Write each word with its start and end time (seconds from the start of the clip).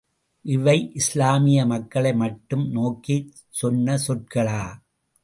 இவை 0.45 0.75
இஸ்லாமிய 0.93 1.65
மக்களை 1.65 2.13
மட்டும் 2.13 2.65
நோக்கிச் 2.71 3.29
சொன்ன 3.49 3.97
சொற்களா? 4.07 4.63